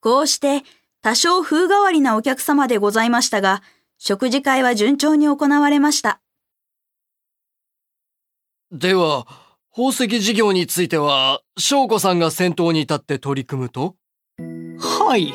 [0.00, 0.62] こうして
[1.02, 3.62] 多少風変わりなお客様でございましたが、
[3.98, 6.20] 食事会は順調に行われました。
[8.72, 9.26] では、
[9.72, 13.96] 宝石事業については、翔子さんが先頭に立って取り組むと？
[14.78, 15.34] はい。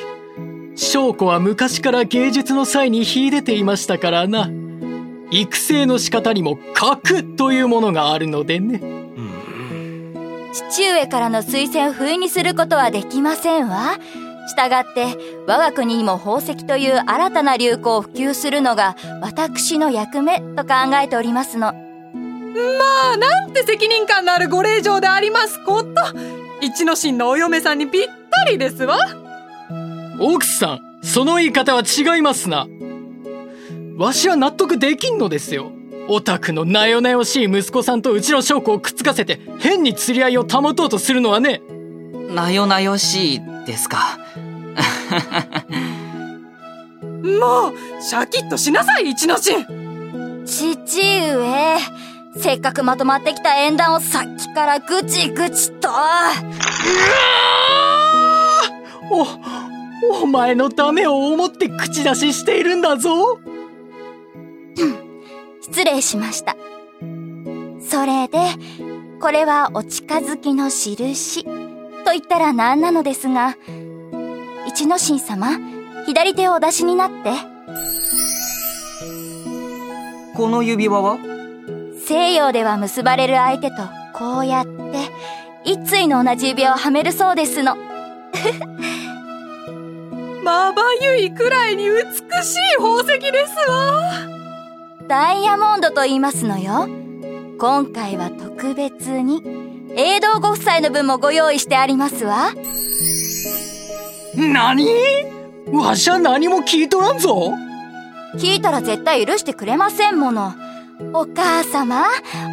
[0.75, 4.49] 翔子は昔から芸術の際に秀でていましたからな。
[5.31, 8.81] 育成の仕方にも格というものがあるのでね。
[10.51, 13.97] 父上からの推薦を不意にすることはできませんわ。
[14.47, 15.17] したがって、
[15.47, 21.73] 我が国にも宝石という新たな流行を普及するのが私の役目と考えておりますの。
[21.73, 25.89] まあ、なんて責任感のあるご令嬢でありますこと。
[26.61, 28.97] 一之進のお嫁さんにぴったりですわ。
[30.19, 32.67] 奥さん、その言い方は違いますな。
[33.97, 35.71] わしは納得できんのですよ。
[36.07, 41.61] オタクのなよなよしい息子さんとうちの証拠をくっつかせて変に釣り合いを保とうとするのはね。
[42.29, 44.19] なよなよしいですか。
[47.39, 49.65] もう、シャキッとしなさい、一之進
[50.45, 51.77] 父上。
[52.37, 55.89] せっかくまとまってきた縁談をさっきからぐちぐちと。
[59.11, 63.39] お、お前のためを思って口出ししているんだぞ。
[65.61, 66.55] 失礼しました。
[67.79, 68.39] それで、
[69.21, 73.55] これはお近づきの印と言ったら何なのですが、
[74.75, 75.57] 一之進様、
[76.05, 77.31] 左手をお出しになって。
[80.35, 81.17] この指輪は？
[82.05, 83.77] 西洋では結ばれる相手と
[84.13, 84.73] こうやって、
[85.63, 87.77] 一対の同じ指輪をはめるそうですの。
[90.43, 91.93] まばゆいくらいに美
[92.43, 94.11] しい宝石ですわ。
[95.07, 96.89] ダイヤモンドと言いますのよ。
[97.57, 99.41] 今回は特別に、
[99.95, 102.49] 永道ご夫妻の分もご用意してありますわ。
[104.37, 104.87] 何？
[105.71, 107.53] わしゃ何も聞いとらんぞ。
[108.35, 110.53] 聞いたら絶対許してくれませんもの。
[111.13, 112.05] お母様、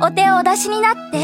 [0.02, 1.18] お手をお出しになって。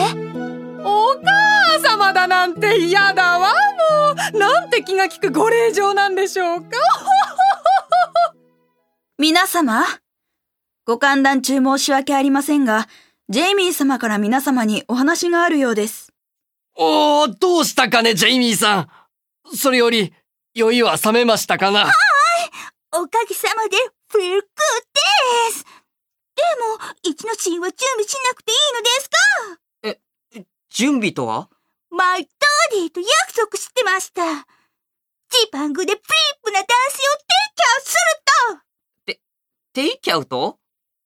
[0.85, 4.39] お母様だなんて嫌だわ、もう。
[4.39, 6.77] なんて気が利くご令嬢なんでしょうか。
[9.19, 9.85] 皆様、
[10.85, 12.89] ご歓談中申し訳ありませんが、
[13.29, 16.13] ジェイミー様から皆様にお話があるようです。
[16.77, 18.89] おー、どうしたかね、ジェイミーさん。
[19.55, 20.13] それより、
[20.59, 21.85] 酔いは冷めましたかな？
[21.85, 21.93] はい。
[22.93, 23.77] おかげさまで、
[24.09, 25.65] フィルクです。
[25.65, 29.17] でも、一のシーンは準備しなくていいのですか？
[29.85, 31.49] え、準備とは？
[31.91, 34.23] マイダーディーと約束してました。
[35.31, 38.23] ジパングでプリップな男性をテイキャウする
[38.57, 38.63] と
[39.07, 39.21] て、
[39.75, 40.59] テイキャウト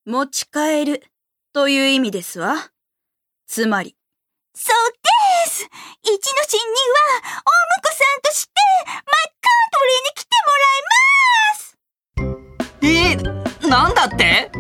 [0.07, 1.05] 持ち帰る
[1.53, 2.71] という意味ですわ。
[3.47, 3.97] つまり。
[4.55, 5.65] そうです。
[6.03, 6.77] 一のシンに
[7.21, 8.53] は、お婿さんとして、
[8.87, 9.32] マッカン
[9.73, 10.81] トリーに来てもらい
[11.53, 11.77] ます。
[12.83, 14.51] えー、なんだって？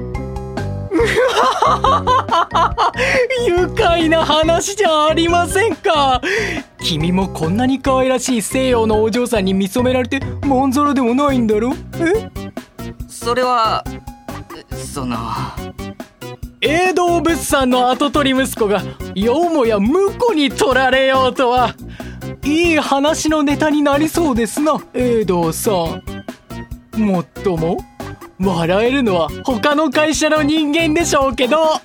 [3.48, 6.20] 愉快な話じゃありませんか。
[6.82, 11.72] 君もこんなに可愛らしい西洋のお嬢さんに見初められてまんざらでもないんだろ？
[11.98, 12.30] え？
[13.08, 13.84] それは
[14.92, 15.16] その
[16.60, 18.82] 永道物産の跡取り息子が
[19.14, 21.74] よもや婿に取られようとは
[22.44, 24.80] いい話のネタになりそうですな。
[24.94, 26.02] 永道さん。
[27.00, 27.78] もっとも
[28.38, 31.80] 笑えるのは他の会社の人間でしょうけど。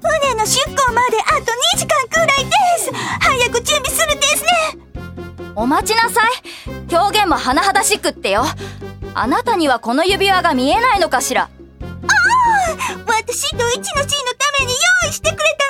[0.00, 2.90] 船の出港まであと2時間くらいです。
[3.20, 4.48] 早く準備するですね。
[5.56, 6.32] お待ちなさい。
[6.94, 8.44] 表現も甚だしくってよ。
[9.14, 11.42] あなたにはこの指輪が見えないのかしら。
[11.42, 11.50] ああ
[13.06, 14.72] 私と一のシーのために
[15.02, 15.63] 用意してくれた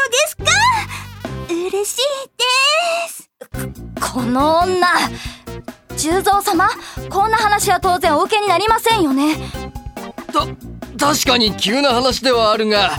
[1.85, 2.01] 嬉しい
[2.39, 3.31] です。
[4.15, 4.87] この女
[5.99, 6.67] 重蔵様
[7.11, 9.37] こんな話は当然お受けになりませんよね。
[10.33, 10.47] た
[11.13, 12.93] 確かに急な話ではあるが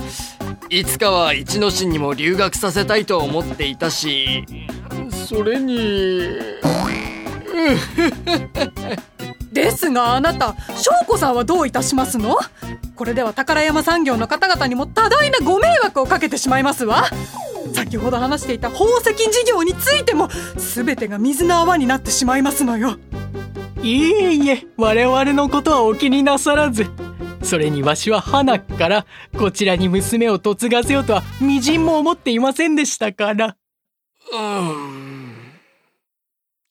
[0.69, 4.46] いつかは一之進にも留学させたいと思っていたし
[5.28, 6.29] それに
[9.52, 12.37] ですがあなた翔子さんはどういたしますの？
[12.96, 17.05] これでは宝山産業の方々にも多大なご迷惑をかけてしまいますわ
[17.73, 22.97] 先ほど話していた宝石事業についても全てが水の泡になってしまいますのよ。
[23.82, 26.88] いえいえ我々のことはお気になさらず。
[27.44, 29.06] それにわしは花から
[29.38, 33.56] こちらに娘を嫁がせようとはみじんも思っていませんでしたから。
[34.34, 35.35] うん。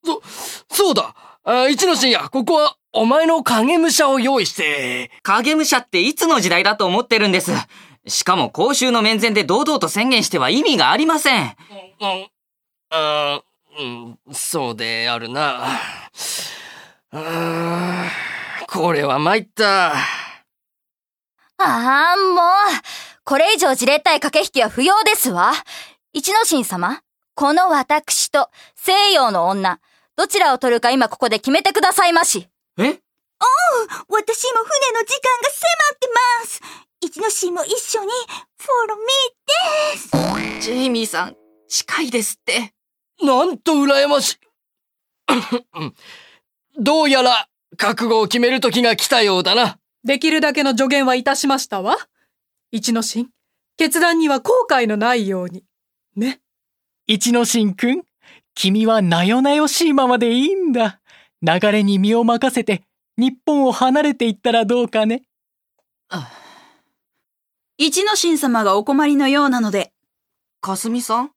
[0.05, 0.21] そ
[0.69, 1.15] そうだ。
[1.45, 5.13] あ一之進やここはお前の影武者を用意して。
[5.23, 7.53] 影武者っていつの時代だと思ってるんです？
[8.07, 11.57] しかも公衆の面前で堂々と宣言しては意味がありません。
[12.91, 13.43] あ
[13.79, 15.81] うん、そうであるな。
[17.13, 18.09] うーん、
[18.69, 19.93] これは参った。
[19.93, 19.97] あ
[21.59, 22.45] あ、もう、
[23.25, 25.53] これ以上じれったい駆け引きは不要ですわ。
[26.13, 27.03] 一之進様、
[27.35, 29.81] この私と西洋の女、
[30.17, 32.49] どちらを取るか今ここで決めてくださいまし。
[32.79, 33.01] え？
[34.09, 35.65] 私も船の時間が迫
[35.95, 36.09] って
[36.41, 36.61] ます。
[37.05, 38.09] 一ノシンも一緒に、
[38.57, 40.67] フォローミーです。
[40.67, 41.37] ジェイミーさん、
[41.69, 42.73] 近いですって。
[43.23, 44.37] なんと羨ましい。
[46.81, 47.47] どうやら、
[47.77, 49.79] 覚悟を決める時が来たようだな。
[50.03, 51.99] できるだけの助言はいたしましたわ。
[52.71, 53.29] 一之進、
[53.77, 55.63] 決断には後悔のないように。
[56.17, 56.41] ね。
[57.07, 58.03] 一之進くん、
[58.55, 61.03] 君はなよなよしいままでいいんだ。
[61.43, 62.83] 流れに身を任せて、
[63.19, 65.25] 日本を離れていったらどうかね。
[67.77, 69.93] 一之進様がお困りのようなので、
[70.61, 71.31] かすみさん？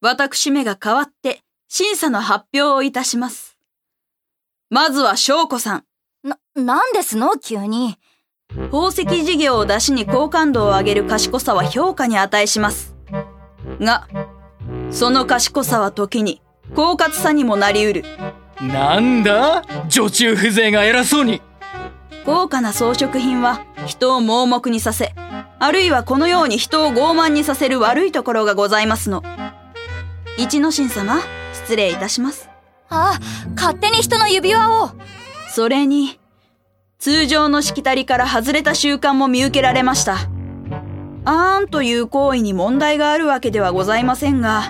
[0.00, 3.58] 私めが代わって審査の発表をいたします。
[4.70, 5.84] まずは翔子さん。
[6.22, 7.36] な、なんですの？
[7.36, 7.98] 急に。
[8.70, 12.96] 宝石事業を出しに好感度を上げる賢さは評価に値します。
[13.78, 14.08] が、
[14.90, 16.40] その賢さは時に、
[16.74, 18.68] 狡猾さにもなり得る。
[18.72, 19.62] なんだ？
[19.88, 21.42] 女中風情が偉そうに。
[22.24, 25.14] 豪華な装飾品は人を盲目にさせ、
[25.64, 29.22] あるいはこのように人を傲慢にさせる悪いところがございますの。
[30.36, 31.20] 一之進様、
[31.54, 32.50] 失礼いたします。
[32.90, 33.18] あ、
[33.56, 34.90] 勝手に人の指輪を。
[35.48, 36.20] それに、
[36.98, 40.28] 通常のしきたりから外れた習慣も見受けられました。
[41.24, 44.64] あーんという行為に問題があるわけではございませんが、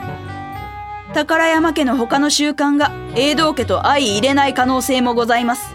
[1.13, 5.75] 宝山家の他の習慣が永道家と相入れない可能性もございます。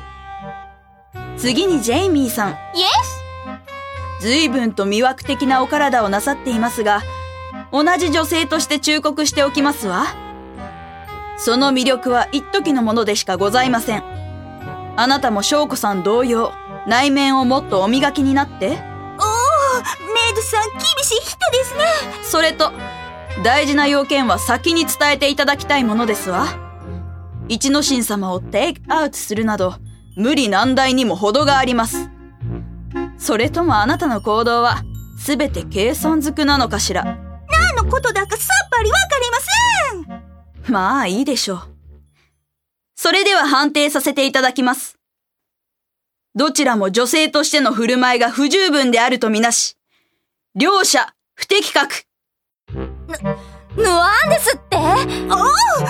[1.36, 2.52] 次にジェイミーさん。
[2.52, 3.19] イエ
[4.20, 7.02] 随分と魅惑的なお体をなさっていますが、
[7.72, 10.08] 同じ女性として忠告しておきますわ。
[11.38, 14.04] その魅力は一時のものでしかございません。
[14.98, 16.52] あなたも翔子さん同様、
[16.86, 18.78] 内面をもっとお磨きになって、おー、メ
[20.32, 21.86] イドさん厳しい人ですね。
[22.24, 22.74] それと、
[23.44, 26.48] 大事な要件は先に伝えていただきたいものですわ。
[27.48, 29.76] 一之進様をテイクアウトするなど、
[30.18, 32.10] 無理難題にも程があります。
[33.20, 34.84] それともあなたの行動は、
[35.20, 37.04] すべて計算づくなのかしら？
[37.04, 39.38] 何のことだかさっぱりわかりま
[40.16, 40.74] せん。
[40.74, 41.62] まあいいでしょう。
[42.96, 44.98] それでは判定させていただきます。
[46.36, 49.78] どちらも女性としての振る舞いが不十分であるとみなし、
[50.56, 52.06] 両者不適格。
[52.74, 54.78] ぬわんですって？
[54.78, 55.06] おー、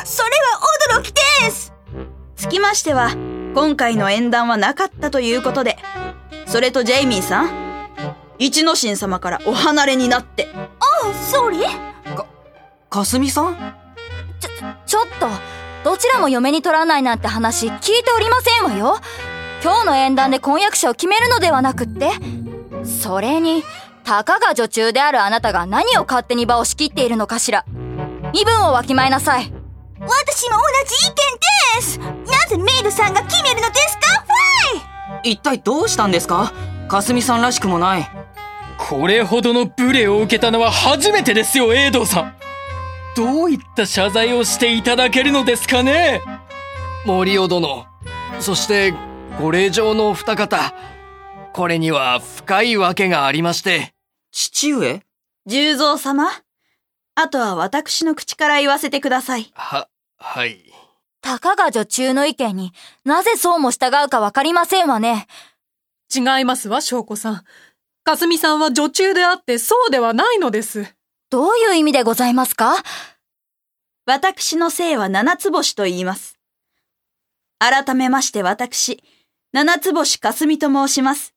[0.06, 0.30] それ
[0.92, 1.12] は驚き
[1.42, 1.74] です。
[2.36, 3.10] つきましては、
[3.56, 5.79] 今回の縁談はなかったということで、
[6.50, 7.50] それとジェイミーさん、
[8.40, 10.48] 一之進様からお離れになって、
[11.04, 11.90] おー、ソーリー。
[12.90, 13.76] かすみさん？
[14.88, 15.28] ちょっと、
[15.84, 19.00] どちらも嫁に取らないなんて話聞いておりませんわよ。
[19.64, 22.10] 今日の縁談で婚約者を決めるのではなくって。
[22.84, 23.64] それに、
[24.04, 27.64] たかが女中であるあなたが何を勝手に場を仕切っているのかしら。
[28.34, 29.54] 身分をわきまえなさい。
[30.00, 32.32] 私も同じ意見です。
[32.32, 34.02] なぜメイドさんが決めるのですか？
[34.24, 34.89] ファイ
[35.24, 36.54] 一体どうしたんですか？
[36.88, 38.10] かすみさんらしくもない。
[38.78, 42.36] これほどの無礼を受けたのは初めてですよ、栄道さん。
[43.16, 46.22] どういった謝罪をしていただけるのですかね？
[47.06, 47.86] 森尾殿、
[48.40, 48.94] そして
[49.40, 50.74] ご令嬢のお二方、
[51.54, 53.94] これには深いわけがありまして、
[54.32, 55.02] 父上？
[55.46, 56.30] 十三様、
[57.16, 59.52] あとは私の口から言わせてください。
[59.54, 60.69] は、はい。
[61.22, 62.74] たかが女中の意見に
[63.04, 65.28] なぜそうも従うかわかりませんわね。
[66.14, 67.44] 違いますわ、翔子さん。
[68.04, 70.96] かすみさんは女中であってそうではないのです。
[71.30, 72.76] どういう意味でございますか？
[74.06, 76.40] 私の姓は七つ星と言います。
[77.60, 79.04] 改めまして私、
[79.52, 81.36] 七つ星かすみと申します。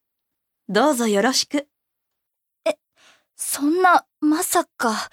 [0.68, 1.66] どうぞよろしく。
[3.36, 5.10] そんな、まさか。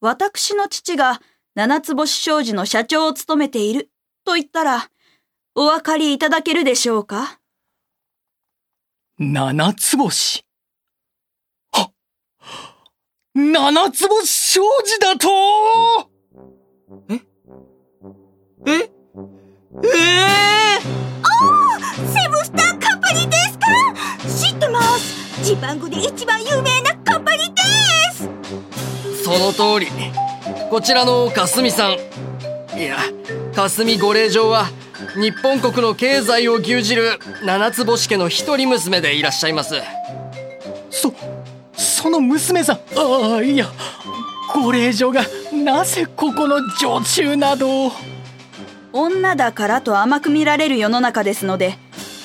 [0.00, 1.20] 私の父が
[1.56, 3.90] 七つ星商事の社長を務めている
[4.24, 4.88] と言ったら、
[5.54, 7.40] お分かりいただけるでしょうか？
[9.18, 10.44] 七つ星？
[11.72, 11.92] はっ
[13.34, 15.28] 七つ星商事だと？
[17.08, 17.20] え？
[18.66, 18.90] え？
[19.82, 19.90] え
[20.80, 23.66] セブンスターカンパニーですか？
[24.28, 25.44] 知ってます。
[25.44, 27.62] ジパングで一番有名なカンパニーで
[28.12, 28.28] す。
[29.24, 29.90] その通り。
[30.70, 31.92] こちらのかすみさん。
[32.78, 32.98] いや、
[33.56, 34.66] かすみご令嬢は、
[35.20, 39.74] 日本国の経済を牛耳る七つ星家の一人娘でいらっしゃいます。
[40.88, 41.12] そ、
[41.72, 42.76] その娘さん。
[42.96, 43.66] ああ、いや、
[44.54, 45.22] ご令嬢が
[45.52, 47.90] なぜここの女中など
[48.92, 51.78] 女だからと甘く見られる世の中ですので、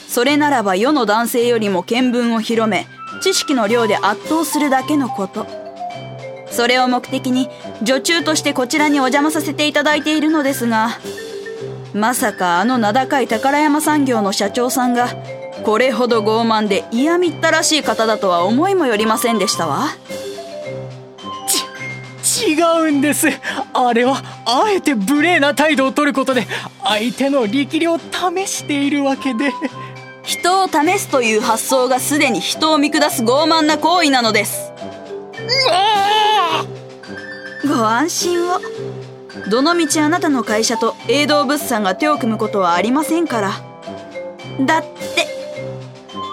[0.07, 2.85] それならば世の男性よりも見聞を広め、
[3.21, 5.64] 知識の量で圧倒するだけのこと。
[6.55, 7.49] それを目的に
[7.81, 10.89] 女中としてこちらにお邪魔させていただいているのですが、
[11.93, 15.09] まさかあの名高い宝山産業の社長さんが、
[15.65, 19.87] これほど傲慢で嫌みったらしい方だとは思いもよりませんでしたわ。
[22.47, 23.27] 違うんです
[23.73, 26.45] あれはあえて無礼な態度を取ることで
[26.83, 29.51] 相手の力量を試しているわけで
[30.23, 34.73] 人を試すという発想がすでに人を見下す傲慢な行為なのです。
[37.67, 38.61] ご安心を。
[39.49, 43.51] どのみちあなたの会社と営道物産が手を組むことはありませんから。
[44.65, 45.27] だって、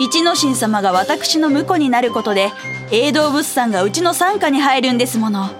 [0.00, 2.50] 一之進様が私の婿になることで、
[2.90, 5.50] 営道物産がうちの傘下に入るんですもの。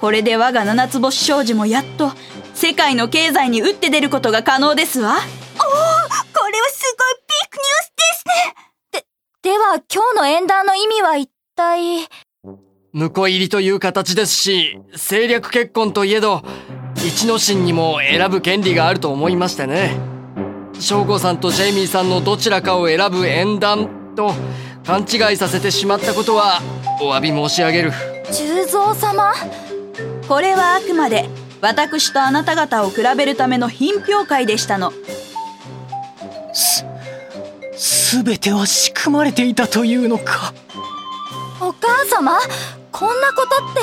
[0.00, 2.12] これで我が七つ星商事もやっと、
[2.54, 5.16] 世界の経済に打って出ることが可能ですわおお。
[5.16, 8.24] これはすごいビッグニュースです
[8.94, 9.04] ね
[9.42, 12.08] ででは今日の縁談の意味は一体？
[12.92, 16.42] 婿入りという形ですし、政略結婚といえど、
[16.96, 19.96] 一之進にも選ぶ権利があると思いましてね。
[20.80, 24.32] 翔子さんとジェイミーさんのどちらかを選ぶ縁談と
[24.84, 26.60] 勘違いさせてしまったことは
[27.00, 27.92] お詫び申し上げる。
[28.32, 29.34] 重蔵様？
[30.26, 31.28] これはあくまで
[31.60, 34.92] 私とあなた方を比べるための品評会でしたの。
[36.52, 36.84] す
[38.24, 40.52] 全ては仕組まれていたというのか
[41.60, 42.38] お母様？
[42.90, 43.80] こんなことって。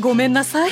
[0.00, 0.70] ごめんなさい。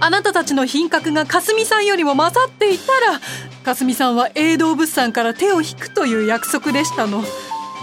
[0.00, 3.20] あなたたちの品格がかすみさんよりも勝っていたら
[3.64, 7.22] かすみさんは営道物産から手を引くという約束でしたの。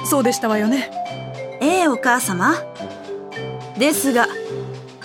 [0.05, 0.91] そうでしたわよね。
[1.61, 2.55] ええお母様？
[3.77, 4.27] ですが、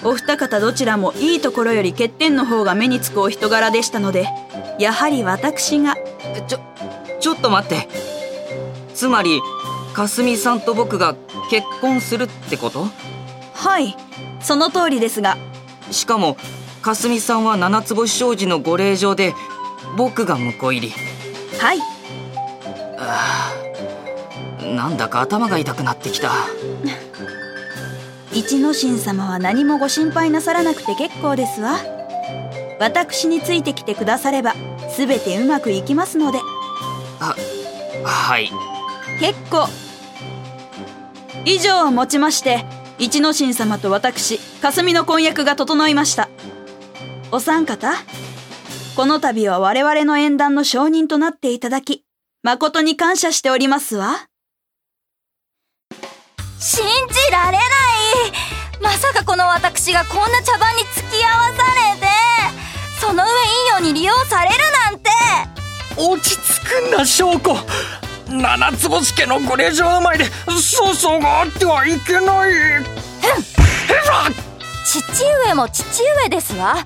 [0.05, 4.29] お二方どちらもいいところより欠点の方が目につくお人柄でしたので、
[4.79, 5.97] やはり私が、
[6.47, 6.61] ちょ、
[7.21, 7.89] ちょっと待って。
[8.95, 9.41] つまり、
[9.97, 11.17] かすみさんと僕が
[11.51, 12.89] 結婚するってこと？
[13.55, 13.97] はい、
[14.41, 15.39] その通りですが、
[15.91, 16.37] しかも、
[16.83, 19.35] かすみさんは七つ星商事のご令嬢で、
[19.97, 20.93] 僕が婿入り。
[21.59, 21.81] はい、
[24.77, 26.31] なんだか頭が痛くなってきた。
[28.35, 31.79] 一之進様は何もご心配なさらなくて結構ですわ。
[32.79, 34.53] 私についてきてくだされば、
[34.91, 36.41] すべてうまくいきますので、
[38.05, 38.51] はい。
[39.19, 39.67] 結構。
[41.47, 42.65] 以上をもちまして、
[42.99, 46.29] 一之進様と私、霞の婚約が整いました。
[47.31, 47.93] お三方、
[48.97, 52.05] この度は我々の縁談の承認となっていただき、
[52.43, 54.27] 誠に感謝しておりますわ。
[56.59, 57.63] 信じられない
[58.83, 61.63] まさかこの私がこんな茶番に付き合わさ
[61.95, 62.07] れて
[63.01, 64.57] その上いいように利用される
[64.91, 65.11] なんて
[65.97, 67.55] 落ち着くんだ翔子
[68.29, 72.53] 七つ星家のご令嬢の前で粗相があってはいけない。
[74.85, 75.03] 父
[75.47, 75.85] 上も父
[76.23, 76.77] 上ですわ。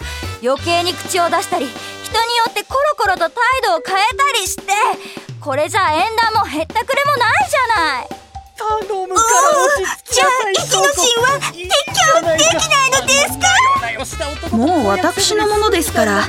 [0.43, 3.31] 余計に口を出したり人によってコロコロと態
[3.63, 4.73] 度を変えたりして
[5.41, 8.09] これじゃ縁談もへったくれもないじゃない。
[8.57, 9.29] 頼むから
[9.65, 13.39] 落ち着きじゃあなさい一之進は適応できないのです
[14.51, 14.57] か？
[14.57, 16.27] もう私のものですから。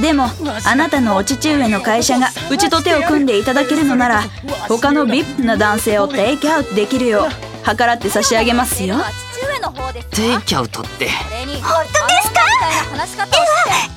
[0.00, 0.28] でも、
[0.64, 4.22] あなたのお父上の会社がうちと手を組んでいただけるのなら、
[4.68, 8.96] 他の VIP な男性をテイクアウトできるよう、計らって差し上げますよ。
[9.34, 11.08] 父上の方ですわテイクアウトって。
[11.08, 12.40] それに本当ですか？
[12.46, 13.36] みたいな話し方をし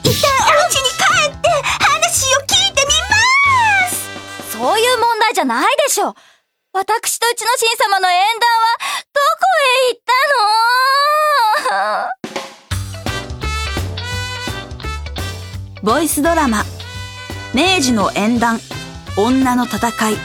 [0.03, 1.47] て一旦お家に帰って
[1.85, 3.91] 話を聞いてみます
[4.51, 6.13] そういう問題じゃないでしょ
[6.73, 8.77] 私とうちの神様の縁談は
[9.13, 10.01] どこへ行っ
[11.69, 12.18] たの？
[15.81, 16.63] ボイスドラマ、
[17.53, 18.59] 明治の縁談、
[19.15, 20.17] 女の戦い。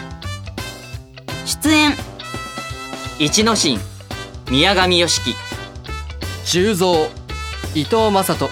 [1.44, 1.92] 出演、
[3.20, 3.78] 一之進、
[4.50, 5.36] 宮上良樹、
[6.44, 7.06] 重蔵、
[7.72, 8.50] 伊藤正人、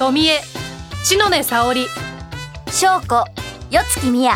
[0.00, 0.40] 富江。
[1.04, 1.86] 篠根沙織。
[2.72, 3.14] 翔子。
[3.70, 4.34] よつきみや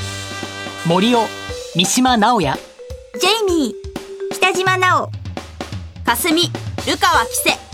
[0.86, 1.26] 森尾。
[1.74, 2.56] 三島直哉
[3.20, 4.34] ジェイミー。
[4.34, 5.10] 北島奈央
[6.04, 6.42] かすみ、
[6.86, 7.67] ルカワキセ。